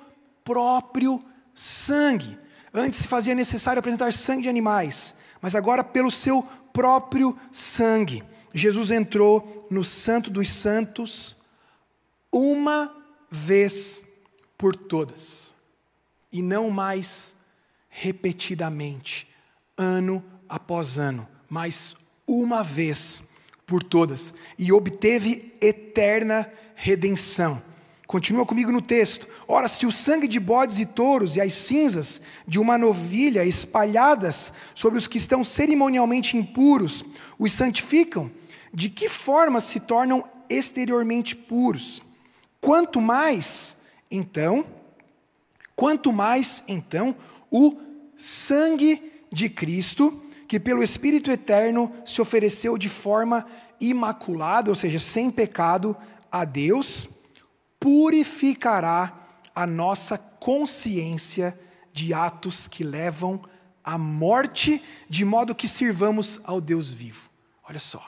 [0.45, 1.21] próprio
[1.53, 2.39] sangue.
[2.77, 8.25] Antes se fazia necessário apresentar sangue de animais, mas agora pelo seu próprio sangue.
[8.53, 11.37] Jesus entrou no Santo dos Santos
[12.33, 12.93] uma
[13.31, 14.03] vez
[14.59, 15.55] por todas,
[16.33, 17.37] e não mais
[17.89, 19.29] repetidamente,
[19.77, 23.23] ano após ano, mas uma vez
[23.67, 27.63] por todas e obteve eterna redenção.
[28.07, 29.27] Continua comigo no texto.
[29.49, 34.53] Ora, se o sangue de bodes e touros e as cinzas de uma novilha espalhadas
[34.75, 37.03] sobre os que estão cerimonialmente impuros
[37.39, 38.31] os santificam,
[38.73, 42.03] de que forma se tornam exteriormente puros?
[42.61, 43.77] Quanto mais,
[44.11, 44.67] então,
[45.75, 47.17] quanto mais, então,
[47.51, 47.79] o
[48.17, 53.47] sangue de Cristo, que pelo Espírito Eterno se ofereceu de forma
[53.81, 55.97] imaculada, ou seja, sem pecado,
[56.31, 57.09] a Deus,
[57.85, 59.13] purificará
[59.55, 61.61] a nossa consciência
[61.93, 63.45] de atos que levam
[63.85, 67.29] à morte, de modo que sirvamos ao Deus vivo.
[67.69, 68.03] Olha só.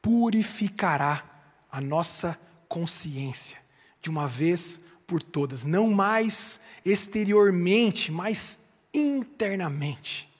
[0.00, 1.22] Purificará
[1.70, 3.58] a nossa consciência
[4.00, 8.58] de uma vez por todas, não mais exteriormente, mas
[8.94, 10.32] internamente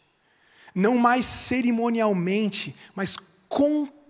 [0.74, 3.16] não mais cerimonialmente, mas
[3.48, 4.03] completamente,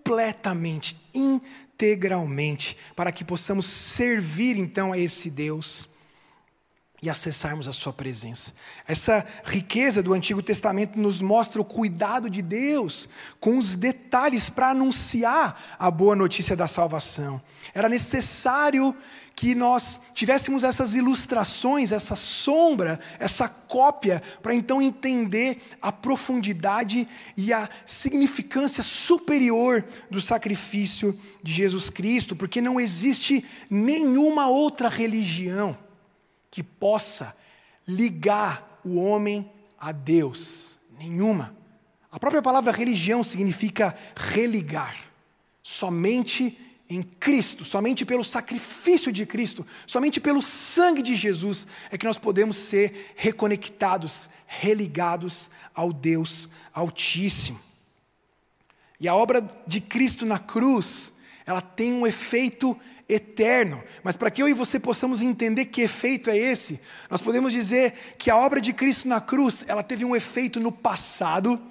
[1.13, 5.89] integralmente, para que possamos servir então a esse Deus
[7.01, 8.53] e acessarmos a Sua presença.
[8.87, 13.07] Essa riqueza do Antigo Testamento nos mostra o cuidado de Deus
[13.39, 17.41] com os detalhes para anunciar a boa notícia da salvação.
[17.73, 18.95] Era necessário
[19.35, 27.05] que nós tivéssemos essas ilustrações, essa sombra, essa cópia, para então entender a profundidade
[27.35, 35.77] e a significância superior do sacrifício de Jesus Cristo, porque não existe nenhuma outra religião
[36.55, 37.35] que possa
[37.85, 40.79] ligar o homem a Deus.
[40.97, 41.53] Nenhuma.
[42.09, 44.95] A própria palavra religião significa religar.
[45.61, 46.57] Somente
[46.89, 52.17] em Cristo, somente pelo sacrifício de Cristo, somente pelo sangue de Jesus é que nós
[52.17, 57.59] podemos ser reconectados, religados ao Deus Altíssimo.
[58.97, 61.11] E a obra de Cristo na cruz,
[61.45, 62.77] ela tem um efeito
[63.07, 63.83] eterno.
[64.03, 66.79] Mas para que eu e você possamos entender que efeito é esse,
[67.09, 70.71] nós podemos dizer que a obra de Cristo na cruz, ela teve um efeito no
[70.71, 71.61] passado,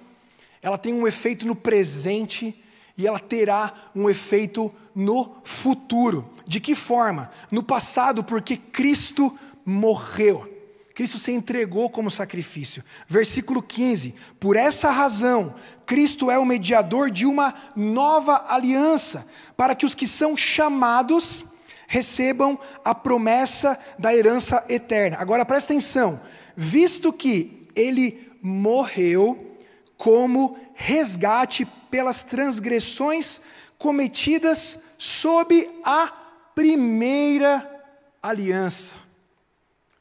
[0.63, 2.63] ela tem um efeito no presente
[2.97, 6.31] e ela terá um efeito no futuro.
[6.47, 7.31] De que forma?
[7.51, 10.54] No passado, porque Cristo morreu.
[10.95, 12.85] Cristo se entregou como sacrifício.
[13.09, 19.27] Versículo 15: Por essa razão, Cristo é o mediador de uma nova aliança,
[19.57, 21.45] para que os que são chamados
[21.89, 25.17] recebam a promessa da herança eterna.
[25.19, 26.21] Agora presta atenção:
[26.57, 29.59] visto que ele morreu
[29.97, 33.41] como resgate pelas transgressões
[33.79, 36.07] cometidas sob a
[36.55, 37.69] primeira
[38.23, 39.04] aliança.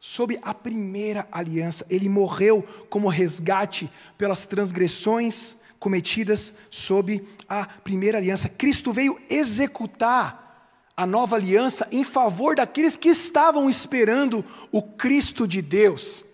[0.06, 8.50] Sob a primeira aliança, ele morreu como resgate pelas transgressões cometidas sob a primeira aliança.
[8.50, 15.62] Cristo veio executar a nova aliança em favor daqueles que estavam esperando o Cristo de
[15.62, 16.26] Deus.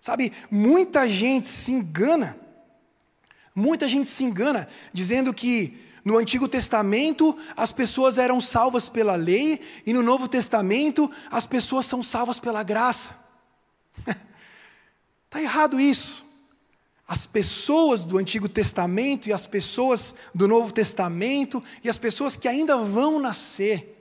[0.00, 2.38] Sabe, muita gente se engana,
[3.52, 9.60] muita gente se engana dizendo que no Antigo Testamento, as pessoas eram salvas pela lei,
[9.84, 13.14] e no Novo Testamento, as pessoas são salvas pela graça.
[15.26, 16.24] Está errado isso.
[17.06, 22.48] As pessoas do Antigo Testamento e as pessoas do Novo Testamento e as pessoas que
[22.48, 23.94] ainda vão nascer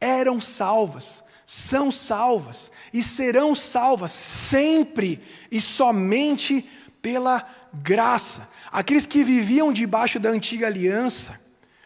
[0.00, 6.66] eram salvas, são salvas e serão salvas sempre e somente
[7.02, 8.48] pela graça.
[8.72, 11.38] Aqueles que viviam debaixo da antiga aliança,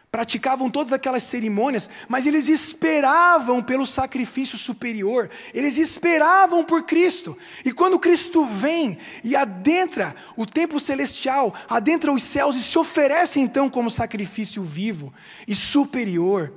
[0.09, 7.37] praticavam todas aquelas cerimônias, mas eles esperavam pelo sacrifício superior, eles esperavam por Cristo.
[7.64, 13.40] E quando Cristo vem e adentra o templo celestial, adentra os céus e se oferece
[13.40, 15.12] então como sacrifício vivo
[15.48, 16.52] e superior,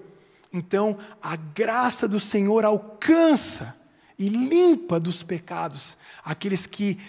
[0.52, 3.76] então a graça do Senhor alcança
[4.18, 7.00] e limpa dos pecados aqueles que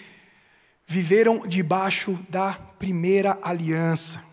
[0.87, 4.30] viveram debaixo da primeira aliança.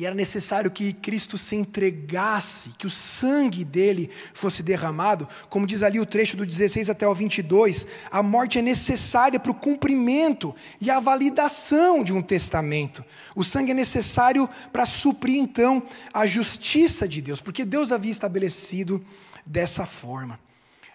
[0.00, 5.82] E era necessário que Cristo se entregasse, que o sangue dele fosse derramado, como diz
[5.82, 10.56] ali o trecho do 16 até o 22, a morte é necessária para o cumprimento
[10.80, 13.04] e a validação de um testamento.
[13.36, 15.82] O sangue é necessário para suprir então
[16.14, 19.04] a justiça de Deus, porque Deus havia estabelecido
[19.44, 20.40] dessa forma.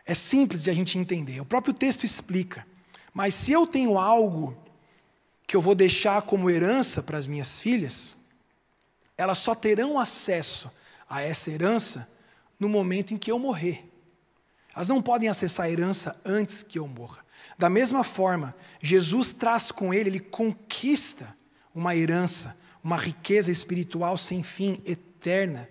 [0.03, 2.65] É simples de a gente entender, o próprio texto explica.
[3.13, 4.57] Mas se eu tenho algo
[5.45, 8.15] que eu vou deixar como herança para as minhas filhas,
[9.17, 10.71] elas só terão acesso
[11.09, 12.07] a essa herança
[12.59, 13.89] no momento em que eu morrer.
[14.75, 17.23] Elas não podem acessar a herança antes que eu morra.
[17.57, 21.35] Da mesma forma, Jesus traz com ele, ele conquista
[21.73, 25.69] uma herança, uma riqueza espiritual sem fim, eterna.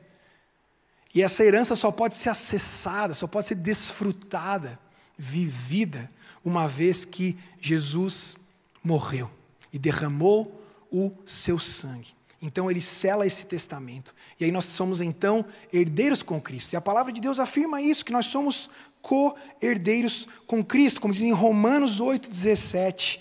[1.15, 4.79] E essa herança só pode ser acessada, só pode ser desfrutada,
[5.17, 6.11] vivida,
[6.45, 8.37] uma vez que Jesus
[8.83, 9.31] morreu
[9.73, 12.15] e derramou o seu sangue.
[12.45, 14.15] Então ele sela esse testamento.
[14.39, 16.75] E aí nós somos então herdeiros com Cristo.
[16.75, 18.69] E a palavra de Deus afirma isso, que nós somos
[19.01, 23.19] co-herdeiros com Cristo, como diz em Romanos 8,17.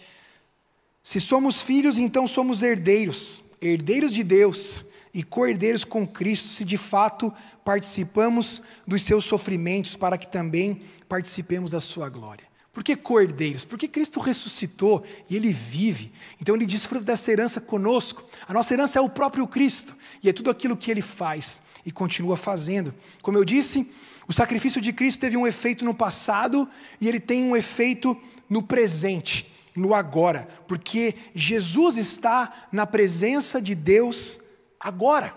[1.02, 6.76] Se somos filhos, então somos herdeiros, herdeiros de Deus e co-herdeiros com Cristo, se de
[6.76, 7.34] fato
[7.64, 12.53] participamos dos seus sofrimentos, para que também participemos da sua glória.
[12.74, 13.64] Por que cordeiros?
[13.64, 16.12] Porque Cristo ressuscitou e Ele vive.
[16.42, 18.24] Então Ele desfruta dessa herança conosco.
[18.48, 19.96] A nossa herança é o próprio Cristo.
[20.24, 22.92] E é tudo aquilo que Ele faz e continua fazendo.
[23.22, 23.88] Como eu disse,
[24.28, 26.68] o sacrifício de Cristo teve um efeito no passado
[27.00, 28.20] e ele tem um efeito
[28.50, 30.48] no presente, no agora.
[30.68, 34.40] Porque Jesus está na presença de Deus
[34.80, 35.36] agora.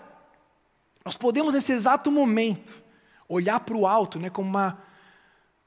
[1.03, 2.83] Nós podemos, nesse exato momento,
[3.29, 4.81] olhar para o alto, né, como uma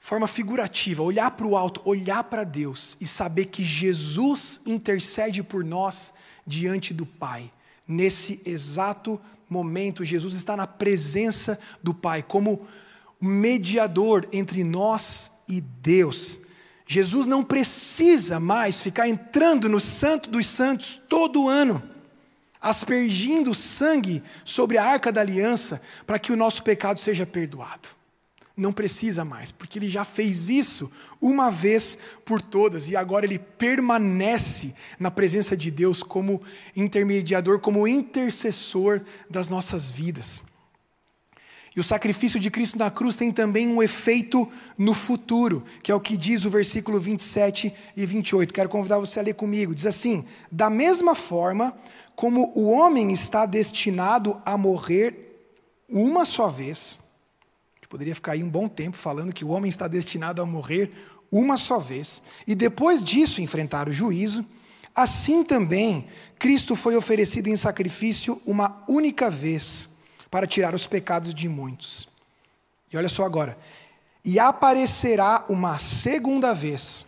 [0.00, 5.62] forma figurativa, olhar para o alto, olhar para Deus e saber que Jesus intercede por
[5.62, 6.12] nós
[6.46, 7.52] diante do Pai.
[7.86, 12.66] Nesse exato momento, Jesus está na presença do Pai, como
[13.20, 16.40] mediador entre nós e Deus.
[16.86, 21.82] Jesus não precisa mais ficar entrando no Santo dos Santos todo ano,
[22.60, 27.99] aspergindo sangue sobre a arca da aliança para que o nosso pecado seja perdoado
[28.60, 30.90] não precisa mais, porque ele já fez isso
[31.20, 36.42] uma vez por todas e agora ele permanece na presença de Deus como
[36.76, 40.42] intermediador, como intercessor das nossas vidas.
[41.74, 45.94] E o sacrifício de Cristo na cruz tem também um efeito no futuro, que é
[45.94, 48.52] o que diz o versículo 27 e 28.
[48.52, 49.74] Quero convidar você a ler comigo.
[49.74, 51.72] Diz assim: Da mesma forma
[52.16, 55.30] como o homem está destinado a morrer
[55.88, 56.98] uma só vez,
[57.90, 60.92] Poderia ficar aí um bom tempo falando que o homem está destinado a morrer
[61.30, 64.46] uma só vez e depois disso enfrentar o juízo.
[64.94, 66.06] Assim também,
[66.38, 69.90] Cristo foi oferecido em sacrifício uma única vez
[70.30, 72.08] para tirar os pecados de muitos.
[72.92, 73.58] E olha só agora.
[74.24, 77.04] E aparecerá uma segunda vez,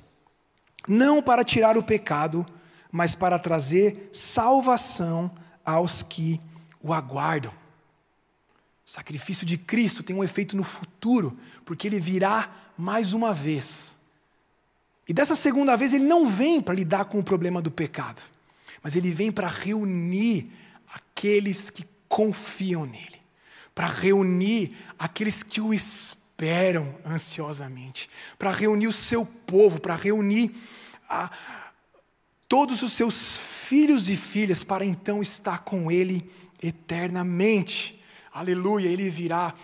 [0.89, 2.45] não para tirar o pecado,
[2.91, 5.31] mas para trazer salvação
[5.65, 6.41] aos que
[6.83, 7.62] o aguardam.
[8.93, 11.35] Sacrifício de Cristo tem um efeito no futuro,
[11.65, 13.99] porque ele virá mais uma vez.
[15.09, 18.23] E dessa segunda vez ele não vem para lidar com o problema do pecado,
[18.83, 20.53] mas ele vem para reunir
[20.93, 23.19] aqueles que confiam nele,
[23.75, 30.55] para reunir aqueles que o esperam ansiosamente, para reunir o seu povo, para reunir
[31.09, 31.31] a,
[32.47, 36.31] todos os seus filhos e filhas, para então estar com ele
[36.63, 38.02] eternamente.
[38.33, 39.55] Aleluia, ele virá.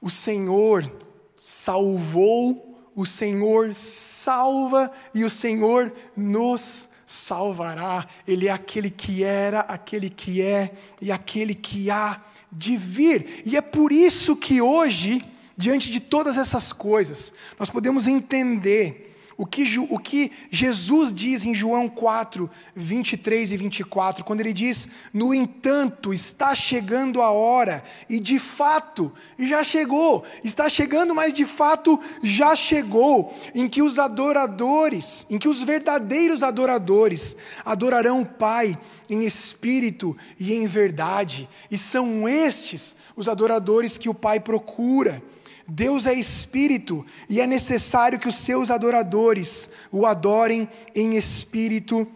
[0.00, 0.90] O Senhor
[1.34, 8.06] salvou, o Senhor salva e o Senhor nos salvará.
[8.26, 12.20] Ele é aquele que era, aquele que é e aquele que há
[12.52, 13.42] de vir.
[13.46, 15.24] E é por isso que hoje,
[15.56, 19.07] diante de todas essas coisas, nós podemos entender
[19.38, 24.88] o que, o que Jesus diz em João 4, 23 e 24, quando ele diz:
[25.14, 31.44] No entanto, está chegando a hora, e de fato já chegou, está chegando, mas de
[31.44, 38.76] fato já chegou, em que os adoradores, em que os verdadeiros adoradores adorarão o Pai
[39.08, 45.22] em espírito e em verdade, e são estes os adoradores que o Pai procura.
[45.70, 52.10] Deus é espírito e é necessário que os seus adoradores o adorem em espírito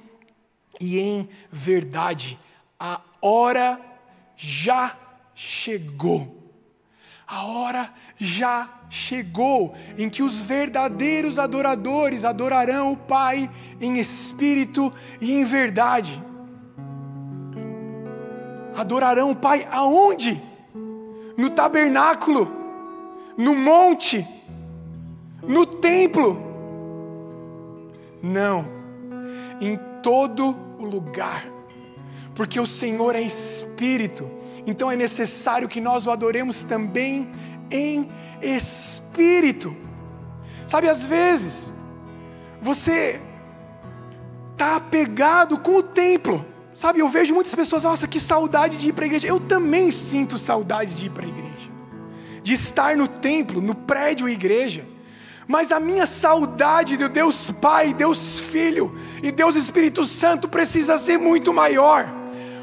[0.80, 2.38] e em verdade.
[2.80, 3.78] A hora
[4.34, 4.96] já
[5.34, 6.50] chegou.
[7.26, 14.90] A hora já chegou em que os verdadeiros adoradores adorarão o Pai em espírito
[15.20, 16.22] e em verdade.
[18.74, 20.42] Adorarão o Pai aonde?
[21.36, 22.61] No tabernáculo
[23.36, 24.26] no monte,
[25.42, 26.40] no templo.
[28.22, 28.66] Não,
[29.60, 31.44] em todo o lugar,
[32.34, 34.30] porque o Senhor é Espírito,
[34.66, 37.28] então é necessário que nós o adoremos também
[37.70, 38.08] em
[38.40, 39.74] Espírito.
[40.68, 41.74] Sabe, às vezes,
[42.60, 43.20] você
[44.52, 46.44] está apegado com o templo.
[46.72, 49.26] Sabe, eu vejo muitas pessoas, nossa, que saudade de ir para a igreja.
[49.26, 51.51] Eu também sinto saudade de ir para a igreja
[52.43, 54.84] de estar no templo, no prédio igreja.
[55.47, 61.18] Mas a minha saudade de Deus Pai, Deus Filho e Deus Espírito Santo precisa ser
[61.18, 62.07] muito maior,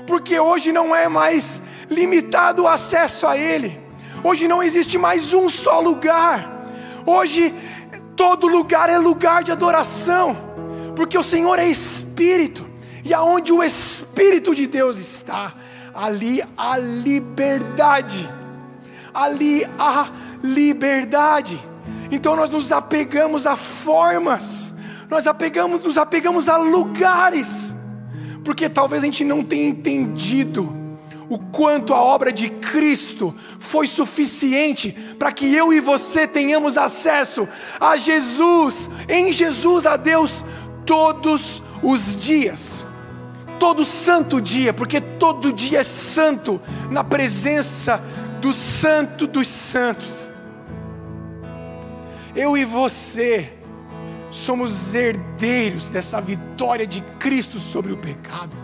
[0.07, 3.79] porque hoje não é mais limitado o acesso a Ele,
[4.23, 6.65] hoje não existe mais um só lugar,
[7.05, 7.53] hoje
[8.15, 10.37] todo lugar é lugar de adoração,
[10.95, 12.65] porque o Senhor é Espírito,
[13.03, 15.53] e aonde o Espírito de Deus está,
[15.93, 18.38] ali há liberdade
[19.13, 20.11] ali há
[20.43, 21.59] liberdade.
[22.11, 24.73] Então nós nos apegamos a formas,
[25.09, 27.75] nós apegamos, nos apegamos a lugares,
[28.43, 30.79] porque talvez a gente não tenha entendido
[31.29, 37.47] o quanto a obra de Cristo foi suficiente para que eu e você tenhamos acesso
[37.79, 40.43] a Jesus, em Jesus a Deus
[40.85, 42.87] todos os dias.
[43.59, 48.01] Todo santo dia, porque todo dia é santo na presença
[48.39, 50.31] do Santo dos Santos.
[52.35, 53.53] Eu e você
[54.29, 58.55] somos herdeiros dessa vitória de Cristo sobre o pecado.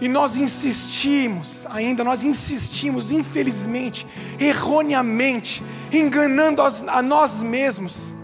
[0.00, 4.06] E nós insistimos, ainda nós insistimos, infelizmente,
[4.38, 8.15] erroneamente, enganando a nós mesmos,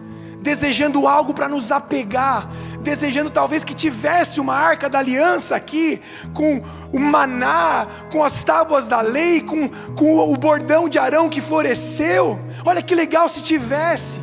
[0.43, 2.49] desejando algo para nos apegar,
[2.81, 6.01] desejando talvez que tivesse uma arca da aliança aqui,
[6.35, 6.61] com
[6.93, 12.39] o maná, com as tábuas da lei, com, com o bordão de Arão que floresceu.
[12.65, 14.21] Olha que legal se tivesse.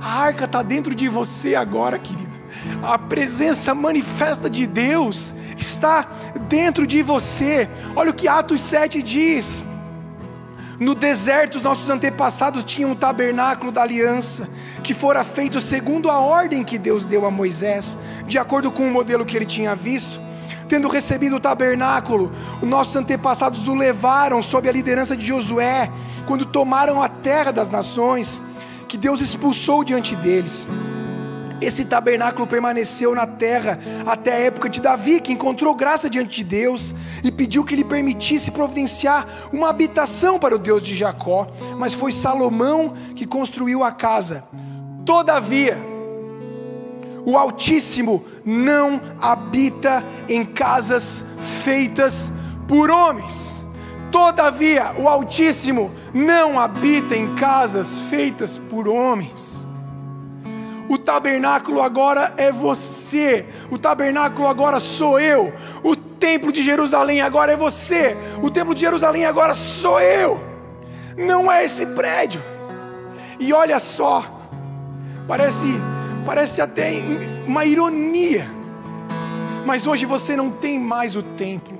[0.00, 2.26] A arca está dentro de você agora, querido.
[2.82, 6.08] A presença manifesta de Deus está
[6.48, 7.68] dentro de você.
[7.94, 9.64] Olha o que Atos 7 diz.
[10.78, 14.48] No deserto, os nossos antepassados tinham um tabernáculo da aliança,
[14.82, 17.96] que fora feito segundo a ordem que Deus deu a Moisés,
[18.26, 20.20] de acordo com o modelo que ele tinha visto.
[20.68, 25.90] Tendo recebido o tabernáculo, os nossos antepassados o levaram sob a liderança de Josué,
[26.26, 28.42] quando tomaram a terra das nações,
[28.86, 30.68] que Deus expulsou diante deles.
[31.60, 36.44] Esse tabernáculo permaneceu na terra até a época de Davi, que encontrou graça diante de
[36.44, 36.94] Deus
[37.24, 41.46] e pediu que lhe permitisse providenciar uma habitação para o Deus de Jacó.
[41.78, 44.44] Mas foi Salomão que construiu a casa.
[45.04, 45.78] Todavia,
[47.24, 51.24] o Altíssimo não habita em casas
[51.64, 52.32] feitas
[52.68, 53.64] por homens.
[54.12, 59.65] Todavia, o Altíssimo não habita em casas feitas por homens.
[60.88, 63.46] O tabernáculo agora é você.
[63.70, 65.52] O tabernáculo agora sou eu.
[65.82, 68.16] O templo de Jerusalém agora é você.
[68.42, 70.40] O templo de Jerusalém agora sou eu.
[71.16, 72.40] Não é esse prédio.
[73.38, 74.24] E olha só,
[75.26, 75.68] parece,
[76.24, 76.92] parece até
[77.46, 78.48] uma ironia.
[79.64, 81.76] Mas hoje você não tem mais o templo.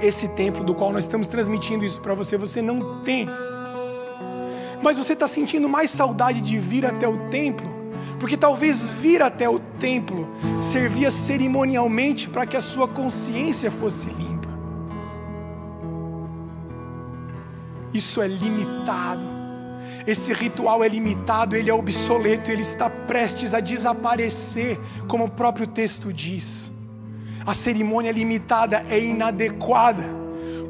[0.00, 3.28] Esse templo do qual nós estamos transmitindo isso para você, você não tem
[4.82, 7.70] mas você está sentindo mais saudade de vir até o templo,
[8.18, 10.28] porque talvez vir até o templo
[10.60, 14.48] servia cerimonialmente para que a sua consciência fosse limpa.
[17.92, 19.32] Isso é limitado.
[20.06, 25.66] Esse ritual é limitado, ele é obsoleto, ele está prestes a desaparecer, como o próprio
[25.66, 26.72] texto diz.
[27.46, 30.04] A cerimônia limitada é inadequada,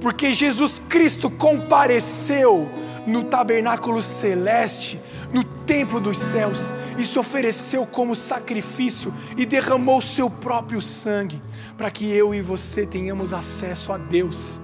[0.00, 2.68] porque Jesus Cristo compareceu
[3.06, 5.00] no tabernáculo celeste,
[5.32, 11.42] no templo dos céus, e se ofereceu como sacrifício e derramou seu próprio sangue,
[11.76, 14.60] para que eu e você tenhamos acesso a Deus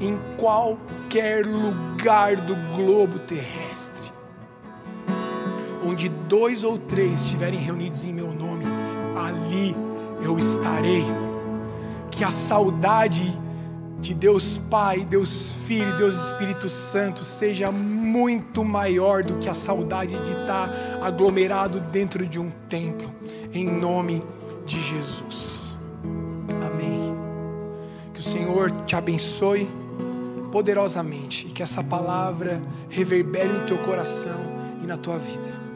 [0.00, 4.12] em qualquer lugar do globo terrestre.
[5.84, 8.64] Onde dois ou três estiverem reunidos em meu nome,
[9.16, 9.76] ali
[10.22, 11.04] eu estarei.
[12.10, 13.38] Que a saudade
[14.00, 20.16] de Deus Pai, Deus Filho, Deus Espírito Santo seja muito maior do que a saudade
[20.24, 20.70] de estar
[21.02, 23.10] aglomerado dentro de um templo,
[23.52, 24.22] em nome
[24.64, 25.76] de Jesus.
[26.66, 27.14] Amém.
[28.14, 29.68] Que o Senhor te abençoe
[30.50, 34.40] poderosamente e que essa palavra reverbere no teu coração
[34.82, 35.69] e na tua vida.